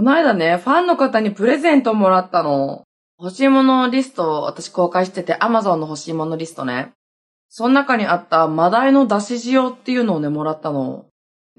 [0.00, 2.84] この間ね、ファンの方にプレゼントもらったの。
[3.18, 6.94] 欲しいものリストを私公開してて、Amazon の欲しいものリストね。
[7.50, 11.04] その中にあったマダイのだし塩っていうのをね、もらったの。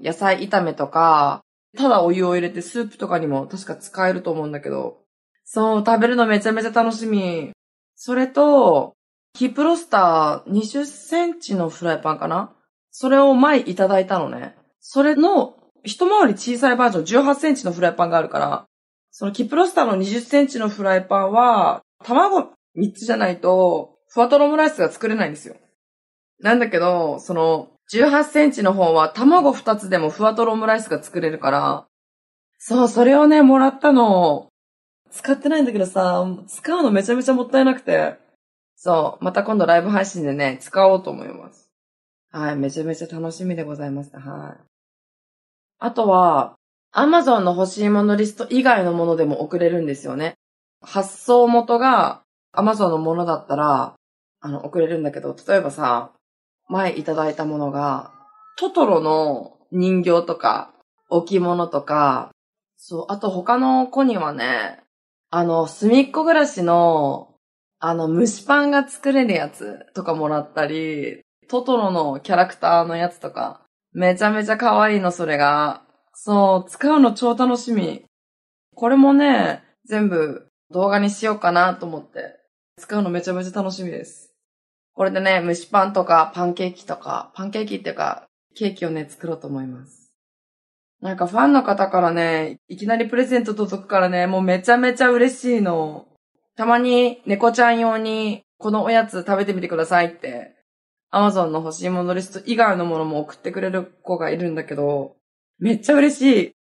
[0.02, 1.42] 野菜炒めとか、
[1.78, 4.98] ただお湯を入れてスープとかにも確か使えると思うんだけど。
[5.44, 7.52] そう、食べるのめちゃめちゃ楽しみ。
[7.94, 8.94] それと、
[9.34, 12.52] キプロスター20センチのフライパンかな？
[12.90, 14.56] それを前いただいたのね。
[14.80, 15.54] それの
[15.84, 18.66] 一回り小さいバージョン18センチのフライパンがあるから、
[19.10, 25.56] そのキプロスターの20センチのフライパンは、卵3つじゃないと、ふわとろオムライスが作れないんですよ。
[26.40, 31.86] なんだけど、その、18センチの方は卵2つでもふわとろオムライスが作れるから、
[32.58, 34.48] そう、それをね、もらったの。
[35.10, 38.16] 使ってないんだけどさ、使うのめちゃめちゃもったいなくて。
[38.76, 41.70] そう、また今度ライブ配信でね、使おうと思います。
[42.30, 44.20] はい、めちゃめちゃ楽しみでございました。
[44.20, 44.71] はい。
[45.84, 46.54] あとは、
[46.94, 50.34] Amazon の欲しいものリスト以外のものでも送れるんですよね。
[50.80, 52.22] 発送元が
[52.54, 53.94] Amazon のものだったら、
[54.40, 56.12] あの、送れるんだけど、例えばさ、
[56.68, 58.12] 前いただいたものが、
[58.60, 60.72] トトロの人形とか、
[61.10, 62.30] 置物とか、
[62.76, 64.84] そう、あと他の子にはね、
[65.30, 67.34] あの、すみっこ暮らしの、
[67.80, 73.61] あの、蒸しパンが作れるやつとかもらったり、トトロのキャラクターのやつとか、
[73.94, 75.82] めちゃめちゃ可愛いの、それが。
[76.14, 78.04] そう、使うの超楽しみ。
[78.74, 82.38] これもね、全部動画にしようかなと思って。
[82.78, 84.32] 使うのめちゃめちゃ楽しみです。
[84.94, 90.12] これでね、蒸しパンとかパンケーキとか、パンケーキっていうか、ケーキをね、作ろうと思います。
[91.00, 96.06] なんかファンの方からね、いきなりプレゼント届くからね、もうめちゃめちゃ嬉しいの。
[96.56, 100.54] たまに猫ちゃん用に、このおやつ食べてみてくださいって
[101.14, 105.14] アマゾンの欲しいものリスト以外のものも送ってくれる子がいるんだけど、
[105.58, 106.52] めっちゃ嬉しい。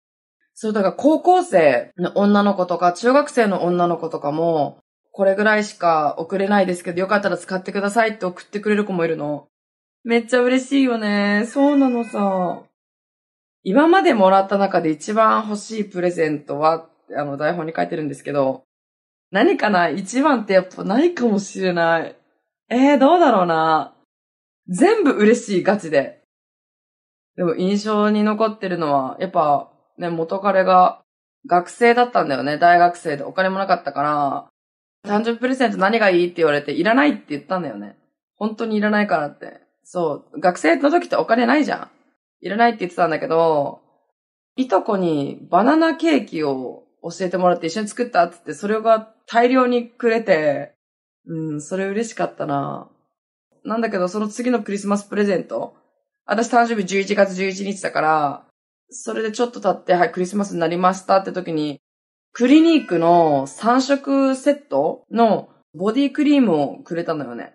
[0.54, 4.80] そう、だから高校生の女の子とか、中学生の女の子とかも、
[5.14, 9.48] これぐらいしか送れないですけど、よかったら使ってくださいって送ってくれる子もいるの。
[10.04, 11.46] めっちゃ嬉しいよね。
[11.48, 12.64] そうなのさ。
[13.64, 18.64] 今までもらった中で一番欲しいプレゼントは、あの台本に書いてるんですけど、
[19.32, 19.88] 何かな？
[19.88, 22.16] 一番ってやっぱないかもしれない。
[22.70, 23.94] えー、どうだろうな。
[24.68, 26.22] 全部嬉しい、ガチで。
[27.36, 31.02] でも印象に残ってるのは、やっぱね、元彼が
[31.48, 32.58] 学生だったんだよね。
[32.58, 34.50] 大学生でお金もなかったから、
[35.10, 37.98] 誕生日プレゼント何がいいって言われて、いらないって言ったんだよね。
[38.36, 39.62] 本当にいらないからって。
[39.84, 40.40] そう。
[40.40, 41.90] 学生の時ってお金ないじゃん。
[42.42, 43.82] いらないって言ってたんだけど、
[44.56, 50.74] いとこにバナナケーキを教えてもらって一緒に作ったって言って、それが大量にくれて、
[51.26, 52.90] うん、それ嬉しかったな。
[53.66, 55.76] なんだけど、その次のクリスマスプレゼント。
[56.26, 58.48] 私誕生日11月11日だから、
[58.90, 61.80] それでちょっと経って、はい、クリスマスになりましたって時に、
[62.34, 67.54] クリニークの3色セットのボディクリームをくれたのよね。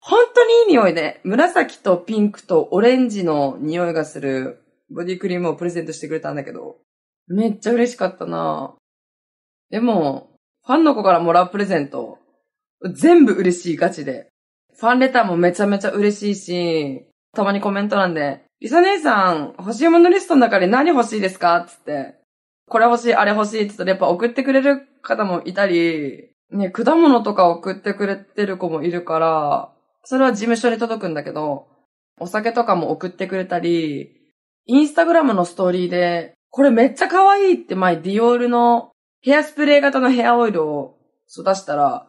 [0.00, 6.76] 本当にいい匂いで、紫とピンクとオレンジの匂いがするボディクリームをプレゼントしてくれたんだけど、
[7.26, 8.74] めっちゃ嬉しかったな
[9.70, 10.30] でも、
[10.66, 12.18] ファンの子からもらうプレゼント、
[12.94, 14.28] 全部嬉しいガチで。
[14.78, 21.64] ファンレターもめちゃめちゃ嬉しいし、たまにコメント欄で、リサ姉さん、欲しいものリストの中で何欲しいですか？
[21.68, 22.14] つって、
[22.68, 29.72] これ欲しい、あれ欲しいって言ったらやっぱ送ってくれる方もいたり、ね、果物とか送ってくれてる子もいるから、
[30.04, 31.68] それは事務所に届くんだけど、
[32.20, 34.16] お酒とかも送ってくれたり、
[34.66, 40.96] インスタグラムのストーリーで、これめっちゃ可愛いって前ディオールのヘアスプレー型のヘアオイルを
[41.26, 42.08] 出したら、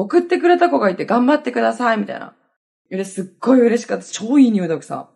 [0.00, 2.34] 送ってくれた子がいて頑張ってください、みたいな。
[3.04, 4.04] すっごい嬉しかった。
[4.04, 5.08] 超いい匂いだくさ。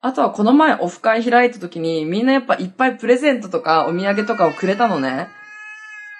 [0.00, 5.28] あとはこの前オフ会開いた時にみんなやっぱいっぱいプレゼントとかお土産とかをくれたのね。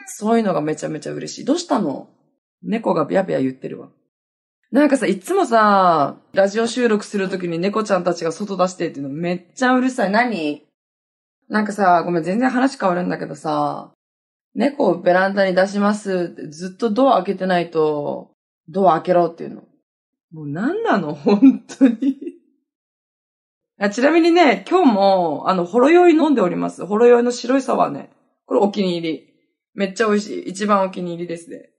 [0.06, 1.44] そういうのがめちゃめちゃ嬉しい。
[1.44, 2.08] どうしたの？
[2.62, 3.88] 猫がビャビャ言ってるわ。
[4.70, 10.10] なんかさ、いつもさ、ラジオ収録するときに猫ちゃんたちが外出してっていうのめっちゃうるさい。
[10.10, 10.62] 何？
[11.48, 13.90] なんかさ、ごめん、全然話変わるんだけどさ、
[14.54, 18.32] 猫をベランダに出しますってずっとドア開けてないと、
[18.68, 19.62] ドア開けろっていうの。
[20.32, 21.14] もう何なの？
[21.14, 22.32] 本当に
[23.90, 26.86] ちなみにね、今日も、あの、ほろ酔い飲んでおります。
[26.86, 28.10] ほろ酔いの白いサワーね。
[28.46, 29.34] これお気に入り。
[29.74, 30.42] めっちゃ美味しい。
[30.50, 31.70] 一番お気に入りですね。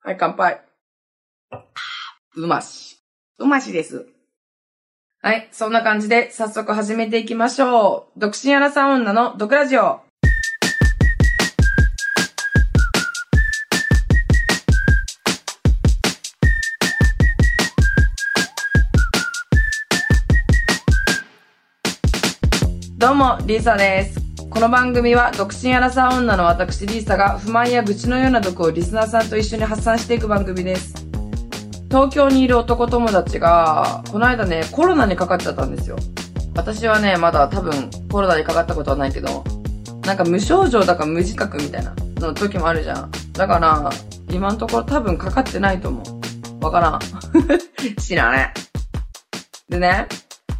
[0.00, 0.62] はい、乾杯。
[2.36, 2.98] うまし。
[3.38, 4.06] うましです。
[5.20, 8.20] はい、そんな感じで早速始めていきましょう。
[8.20, 10.03] 独身アラサー女の毒ラジオ。
[22.96, 24.20] どうも、リサです。
[24.48, 30.94] この番組は独身アラサー女の私リーサが不満や愚痴のような毒をリスナーさんと一緒に発散していく番組です。
[31.88, 35.96] 東京にいる男友達が、この間ね、コロナにかかっちゃったんですよ。
[36.54, 39.42] 私はね、まだ多分コロナにかかったことはないけど、
[40.06, 43.10] なんか無症状だか無自覚みたいなの時もあるじゃん。
[43.32, 43.90] だから、
[44.30, 46.02] 今のところ多分かかってないと思
[46.60, 46.64] う。
[46.64, 47.00] わからん。
[48.00, 48.54] 知らね。
[49.68, 50.06] でね、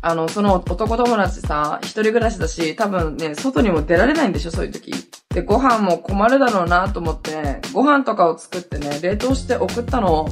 [0.06, 4.92] あの、その男友達さ、一人暮らしだし、多分ね、外にも出られないんでしょ、そういう時。
[5.30, 10.28] で、ご飯も困るだろうなと思って、ご飯とかを作ってね、冷凍して送ったの。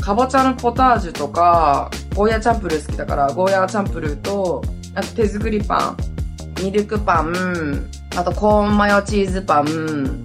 [0.00, 4.62] かぼちゃのポタージュとか、ゴーヤーチャンプルー好きだから、ゴーヤーチャンプルーと、
[4.94, 5.96] あと手作りパ
[6.60, 10.22] ン、ミルクパン、あとコーンマヨチーズパン、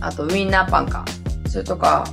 [0.00, 1.04] あとウインナーパンか。
[1.46, 2.04] それとか、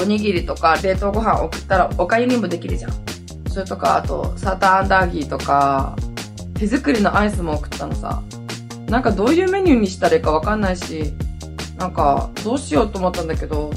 [0.00, 3.11] おにぎりとか冷凍ご飯送ったらおかゆにもできるじゃん。
[3.52, 5.94] それとか、あと、サーターアンダーギーとか、
[6.54, 8.22] 手作りのアイスも送ったのさ。
[8.88, 11.12] なんかどういうメニューにしたらいいかわかんないし、
[11.76, 13.70] なんかどうしようと思ったんだけど、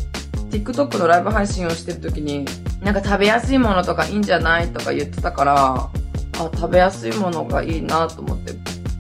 [0.50, 2.46] TikTok のライブ配信をしてる時に、
[2.82, 5.90] なんか食べやすいものとかいいんじゃないとか言ってたから、あ、
[6.34, 8.54] 食べやすいものがいいなと思って。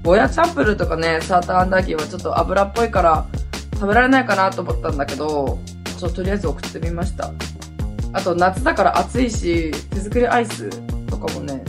[0.04, 3.26] ゴーヤチャンプルとかね、サーターアンダーギーはちょっと油っぽいから
[3.76, 5.58] 食べられないかなと思ったんだけど、
[5.98, 7.32] ちょっととりあえず送ってみました。
[8.16, 10.70] あと夏だから暑いし、手作りアイス
[11.06, 11.62] とかもね、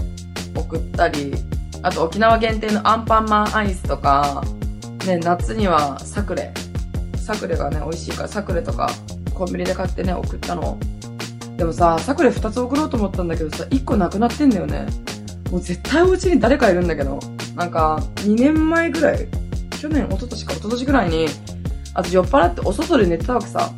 [0.55, 1.35] 送ったり、
[1.83, 4.45] あと沖縄限定のアンパンマンアイスとか、
[5.09, 6.55] ね、夏にはサクレ。
[7.17, 8.89] サクレがね、美味しいからサクレとか
[9.35, 10.79] コンビニで買ってね、送ったの。
[11.57, 14.87] でもさ、サクレ2つ送ろうと思ったんだけどさ、1個なくなってんだよね。
[15.51, 17.19] もう絶対お家に誰かいるんだけど。
[17.57, 19.27] なんか、2年前ぐらい、
[19.81, 21.27] 去年、一昨年か一昨年ぐらいに、
[21.95, 23.73] あと酔っ払ってお外で寝てたわけさ。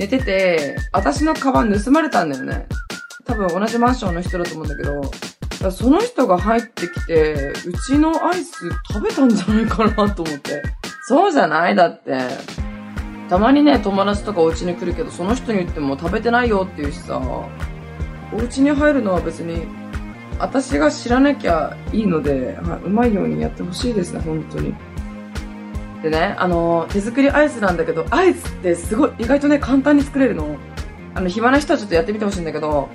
[0.00, 2.66] 寝てて、私のカバン盗まれたんだよね。
[3.26, 5.02] 多分同じマンションの人だと思うんだけど、
[5.60, 10.62] だその人が入ってきて、うちのアイス食べたんじゃないかなと思って。
[11.06, 11.74] そうじゃない？
[11.74, 12.18] だって。
[13.28, 17.20] たまにね、友達とかお家に来るけど、その人に言っても食べてないよって言うしさ、
[18.32, 19.66] お家に入るのは別に、
[20.38, 24.74] 私が知らなきゃいいので、はいうまいようにやってほしいですね、本当に。
[26.02, 30.56] でね、あの、手作りアイスなんだけど、アイスってすごい、意外とね、簡単に作れるの。
[31.14, 32.88] あの、暇な人はちょっとやってみてほしいんだけど、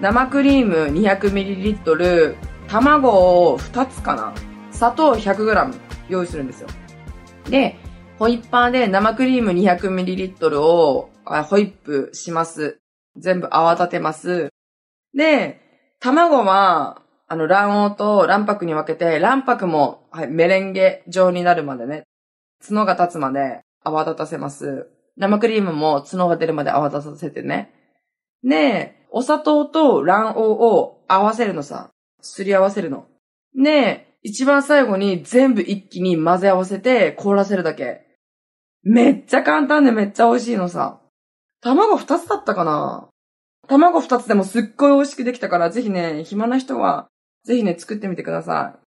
[0.00, 2.36] 生クリーム 200ml、
[2.68, 4.32] 卵を2つかな。
[4.70, 5.74] 砂糖 100g
[6.08, 6.68] 用意するんですよ。
[7.50, 7.76] で、
[8.18, 12.78] ホイッパーで生クリーム 200ml をホイップします。
[13.16, 14.48] 全部泡立てます。
[15.14, 15.60] で、
[16.00, 22.04] 卵は、あの、卵黄と卵白に分けて、卵白も、はい、メレンゲ状になるまでね、
[22.66, 24.88] 角が立つまで泡立たせます。
[25.16, 27.72] 生クリームも角が出るまで泡立たせてね。
[28.42, 31.90] で、お砂糖と卵黄を合わせるのさ。
[32.20, 33.06] すり合わせるの。
[33.54, 38.06] で、一番最後に全部一気に混ぜ合わせて凍らせるだけ。
[38.82, 41.00] めっちゃ簡単でめっちゃ美味しいのさ。
[41.60, 43.08] 卵二つだったかな
[43.68, 47.08] 卵二つでもすっごい美味しくできたから、ぜひね、暇な人は、
[47.44, 48.80] ぜひね、作ってみてください。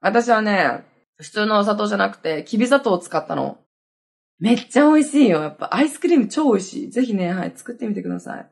[0.00, 0.84] 私はね、
[1.20, 3.58] 普通のお砂糖じゃなくて、きび砂糖を使ったの。
[4.38, 5.42] めっちゃ美味しいよ。
[5.42, 6.90] やっぱアイスクリーム超美味しい。
[6.90, 8.50] ぜひね、はい、作ってみてください。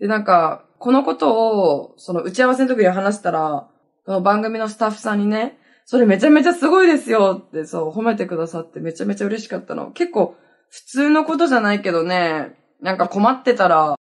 [0.00, 3.68] で、なんか、このことを、その打ち合わせの時に話したら、
[4.04, 9.92] この番組のスタッフさんにね、それめちゃめちゃすごいですよって、そう、褒めてくださってめちゃめちゃ嬉しかったの。
[9.92, 10.36] 結構、
[10.70, 13.94] 普通のことじゃないけどね、なんか困ってたら、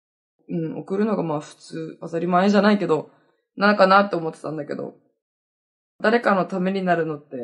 [0.50, 3.12] うん、送るのがまあ普通、当たり前じゃないけど、
[3.58, 4.96] なんかなって思ってたんだけど、
[6.01, 7.38] 誰かのためになるのって、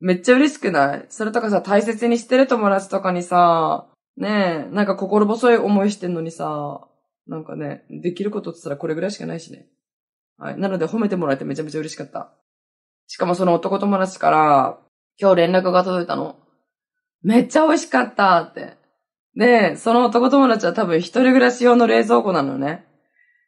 [0.00, 1.06] めっちゃ嬉しくない？
[1.08, 6.86] それとかさ、大切にしてる友達とかにさ、ねえ、なんか心細い思いしてんのにさ、
[7.26, 9.66] なんかね、できることって言ったらこれぐらいしかないしね。
[10.36, 10.58] はい。
[10.58, 12.32] なので褒めてもらえてめちゃめちゃ嬉しかった。
[13.06, 14.78] しかもその男友達から、
[15.20, 16.36] 今日連絡が届いたの。
[17.22, 18.76] めっちゃ美味しかったって。
[19.36, 22.84] で、その男友達は多分一人暮らし用の冷蔵庫なのね。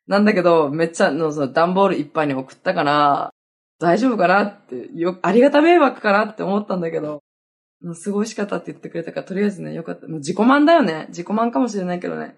[0.07, 3.31] なんだけど、めっちゃの、その段ボールいっぱいに送ったから、
[3.79, 7.23] 大丈夫かなって、よ、ありがた迷惑かなって思ったんだけど、
[7.83, 10.07] もうすごい美味しかったって言ってくれたから、とりあえずね、よかった。
[10.09, 11.07] もう自己満だよね。
[11.09, 12.37] 自己満かもしれないけどね。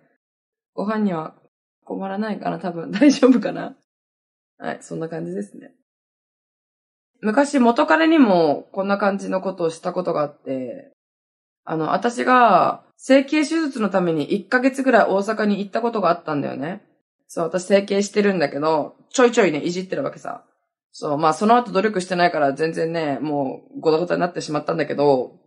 [0.74, 1.34] ご飯には
[1.84, 2.90] 困らないかな、多分。
[2.90, 3.76] 大丈夫かな。
[4.58, 5.72] はい、そんな感じですね。
[7.20, 10.92] 昔元彼にもこんな感じのことをしたことがあって、
[11.64, 16.82] あの、私が整形手術のために1ヶ月ぐらい大阪に行ったことがあったんだよね。
[17.28, 20.44] そう、私整形してるんだけど、ちょいちょいね、いじってるわけさ。
[20.92, 25.38] そう、まあその後努力してないから全然ね、もうごたごたになってしまったんだけど、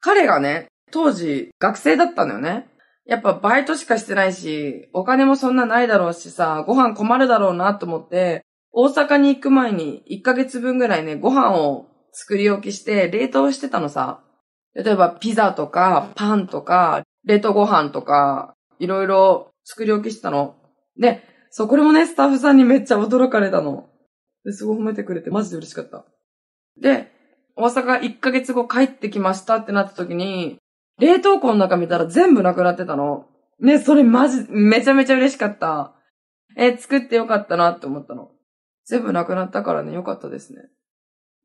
[0.00, 2.68] 彼がね、当時学生だったんだよね。
[3.06, 14.22] やっぱバイトしかしてないし、お金もそんなないだろうしさ、ご飯困るだろうなと思って、大阪に行く前に1ヶ月分ぐらいね、ご飯を作り置きして冷凍してたのさ。
[14.74, 20.56] 例えばピザとかパンとか冷凍ご飯とかいろいろ作り置きしてたの。
[20.98, 23.88] で、そう、これもね、スタッフさんにめっちゃ驚かれたの。
[24.52, 26.04] すごい褒めてくれてマジで嬉しかった。
[26.80, 27.10] で、
[27.56, 30.58] 大阪1ヶ月後帰ってきましたってなった時に、
[30.98, 33.26] 冷凍庫の中見たら全部なくなってたの。
[33.60, 35.94] ね、それマジ、めちゃめちゃ嬉しかった。
[36.56, 38.30] え、作ってよかったなって思ったの。
[38.84, 40.62] 全部なくなったからね、よかったですね。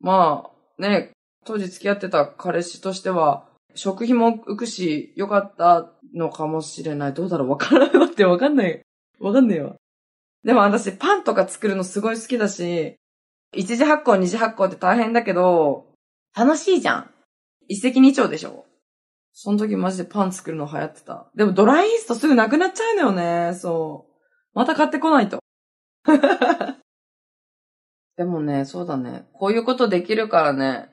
[0.00, 0.44] ま
[0.78, 1.12] あ、ね、
[1.44, 7.14] 当時付き合ってた彼氏としては、食費も浮くし、よかったのかもしれない。
[7.14, 8.82] どうだろうわからないわってわかんない。
[9.18, 9.76] わかんないわ。
[10.44, 12.96] でも私、パンとか作るのすごい好きだし、
[13.54, 15.86] 一次発酵、二次発酵って大変だけど、
[16.36, 17.10] 楽しいじゃん。
[17.68, 18.66] 一石二鳥でしょ
[19.32, 21.30] その時マジでパン作るの流行ってた。
[21.34, 23.54] でもドライイーストすぐなくなっちゃうのよね。
[23.54, 24.12] そう。
[24.54, 25.40] また買ってこないと。
[28.16, 29.28] でもね、そうだね。
[29.32, 30.90] こういうことできるからね。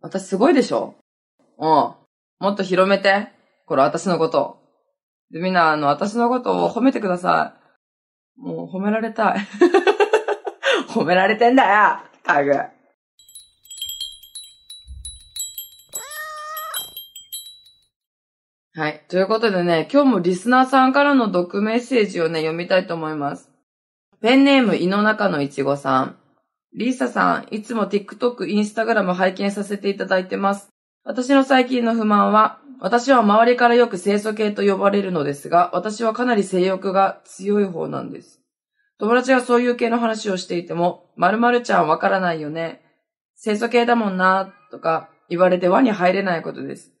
[0.00, 0.94] 私すごいでしょ
[1.58, 1.66] うん。
[1.66, 1.98] も
[2.50, 3.32] っと広めて。
[3.66, 4.58] これ私のこと。
[5.30, 7.63] で、みんな、あの、私のことを褒めてください。
[8.36, 9.38] もう褒められたい。
[10.88, 12.52] 褒められてんだよタグ。
[18.76, 19.04] はい。
[19.08, 23.50] ということでね、今日もリスナーさんからの毒メッセージをね、読みたいと思います。
[24.20, 26.16] ペンネーム、胃の中のいちごさん。
[26.72, 30.70] リーサさん、いつも TikTok、Instagram 拝見させていただいてます。
[31.04, 38.40] 私の最近の不満は、私は周りからよく清楚系と呼ばれるのですが、私はかなり性欲が強い方なんです。
[38.98, 42.82] 友達がそういう系の話をしていても、〇〇ちゃんわからないよね。
[43.42, 46.92] 清楚系だもんな、とか言われて輪に入れないことです。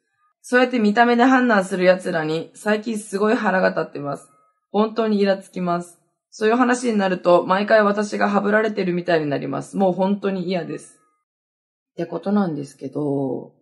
[0.42, 4.28] そうやって見た目で判断する奴らに最近すごい腹が立ってます。
[4.70, 5.98] 本当にイラつきます。
[6.30, 9.76] そういう話になると毎回私がハブられてるみたいになります。
[9.76, 11.00] もう本当に嫌です。
[11.92, 13.52] ってことなんですけど、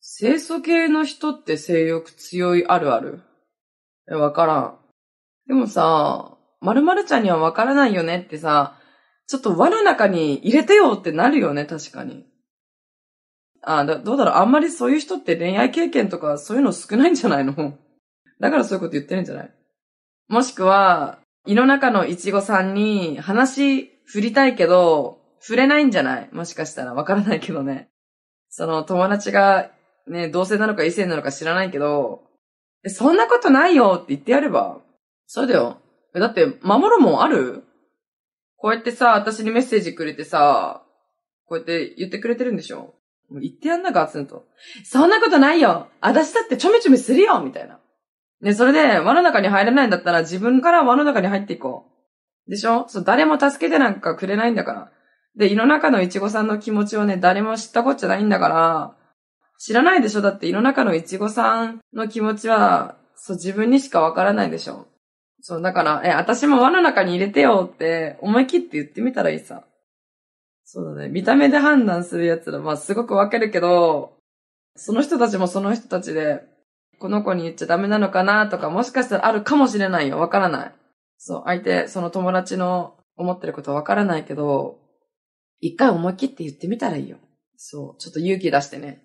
[0.00, 3.22] 清楚系の人って性欲強いあるある？
[4.10, 4.78] え、わからん。
[5.46, 8.78] でもさ、〇〇ちゃんにはわからないよねってさ、
[9.26, 12.24] ちょっと輪の中に入れてよってなるよね、確かに。
[13.62, 17.74] あだ、どうだろう、あんまりそういう人って恋愛経験とかそういうの少ないんじゃないの？
[18.40, 19.50] だからそういうこと言ってるんじゃない？
[20.28, 26.28] もしくは、胃の中のいちごさんに話振りたいけど、触れないんじゃない？
[26.32, 26.94] もしかしたら。
[26.94, 27.88] わからないけどね。
[28.48, 29.70] その友達が
[30.08, 32.22] ね、同性なのか異性なのか知らないけど、
[32.86, 34.78] そんなことないよって言ってやれば。
[35.26, 35.78] そうだよ。
[36.14, 37.64] だって、守るもんある？
[38.56, 40.82] こうやってさ、私にメッセージくれてさ、
[41.46, 42.94] こうやって言ってくれてるんでしょ？
[43.30, 44.46] もう言ってやんな、ガツンと。
[44.84, 47.78] そんなことないよ私だってちょめちょめするよみたいな。
[48.40, 51.86] ね、それで輪の中に入れないんだったら自分から輪の中に入っていこ
[52.46, 52.50] う。
[52.50, 52.86] でしょ？
[52.88, 54.90] そう、誰も助けてなんかくれないんだから。
[55.36, 58.96] で、胃の中のいちごさんの気持ちをね、誰も知ったこっちゃないんだから、
[59.58, 60.22] 知らないでしょ？
[60.22, 64.86] だって胃の中のいちごさんの気持ちは、そう、自分にしかわからないでしょ
[65.40, 69.64] そう、だから、え、私も輪の中に入れてよって思い切って言ってみたらいいさ。
[70.64, 71.08] そうだね。
[71.08, 74.16] 見た目で判断する奴ら、まあすごくわかるけど、
[74.76, 76.42] その人たちもその人たちで、
[77.00, 80.18] この子に言っちゃダメなのかなとか、もしかしたらあるかもしれないよ。
[80.20, 80.72] わからない。
[81.16, 84.78] そう、相手、その友達の思ってることわからないけど、
[85.60, 87.16] 一回思い切って言ってみたらいいよ。
[87.56, 89.02] そう、ちょっと勇気出してね。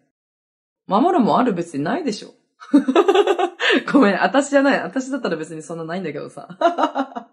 [0.88, 2.34] 守るもある別にないでしょ。
[3.92, 4.82] ごめん、私じゃない。
[4.82, 6.48] 私だったら別にそんなないんだけどさ。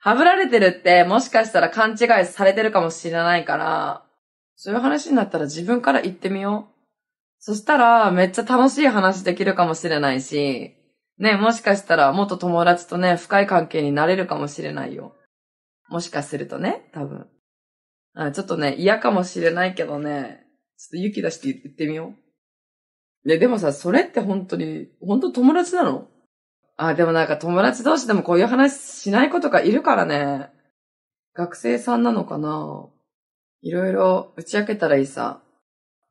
[0.00, 4.04] はぶられてるってもしかしたら勘違いされてるかもしれないから、
[4.56, 6.72] そういう話になったら自分から言ってみよう。
[7.38, 10.76] そしたらめっちゃ楽しい話できるかもしれないし、
[11.18, 15.14] ね、もしかしたら元友達とね、深い関係になれるかもしれないよ。
[15.88, 17.28] もしかするとね、多分。
[18.14, 20.46] あちょっとね、嫌かもしれないけどね、
[20.78, 22.21] ちょっと勇気出して言ってみよう。
[23.24, 26.08] で、でもさ、それって本当に、本当友達なの？
[26.76, 30.50] あ、でもなんか友達同士でもこういう話しない子とかいるからね。
[31.34, 32.86] 学生さんなのかな？
[33.60, 35.40] いろいろ打ち明けたらいいさ。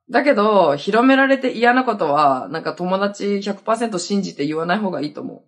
[0.10, 5.42] だけど、広められて嫌なことは、なんか友達100%信じて言わない方がいいと思う。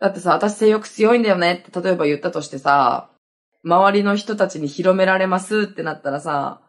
[0.00, 1.64] だってさ、私性欲強いんだよね？
[1.66, 3.10] って例えば言ったとしてさ、
[3.64, 6.60] 周りの人たちに広められますってなったらさ、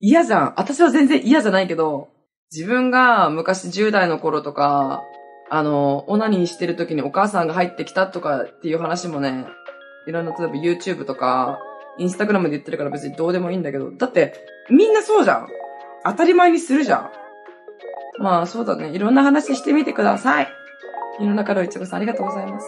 [0.00, 0.54] 嫌じゃん。
[0.56, 2.08] 私は全然嫌じゃないけど、
[2.52, 5.04] 自分が昔10代の頃とか、
[5.50, 9.46] あの、オナニーしてる時にお母さんが入ってきたとかっていう話もね、
[10.06, 11.58] いろんな、例えば YouTube とか、
[11.98, 14.34] インスタグラムで言ってるから別にどうでもいいんだけど、だって、
[14.70, 15.48] みんなそうじゃん。
[16.04, 17.10] 当たり前にするじゃん。
[18.18, 18.90] まあ、そうだね。
[18.90, 20.48] いろんな話してみてください。
[21.20, 22.66] 世の中のいちごさんありがとうございます。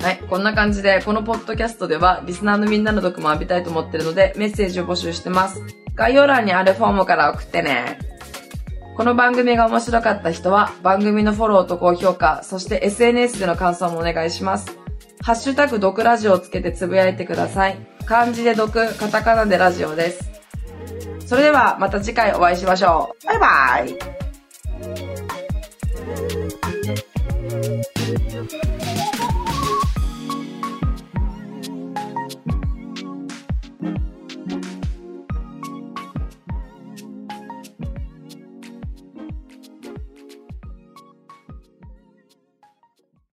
[0.00, 0.18] はい。
[0.28, 5.62] こんな感じで、このポッドキャストでは、リスナーのみんなの毒も浴びたいと思ってるので、メッセージを募集してます。
[5.94, 7.98] 概要欄にあるフォームから送ってね。
[8.96, 14.78] この番組が面白かった人は、番組のフォローと高評価、そして SNS での感想もお願いします。
[15.22, 17.78] ハッシュタグ毒ラジオをつけてつぶやいてください。
[18.04, 20.30] 漢字で毒、カタカナでラジオです。
[21.26, 23.26] それではまた次回お会いしましょう。
[23.26, 24.16] バイバイ